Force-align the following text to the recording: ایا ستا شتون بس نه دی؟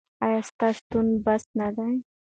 ایا 0.25 0.39
ستا 0.49 0.67
شتون 0.77 1.07
بس 1.25 1.43
نه 1.59 1.67
دی؟ 1.75 1.91